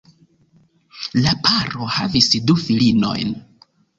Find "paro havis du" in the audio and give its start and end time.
1.43-2.57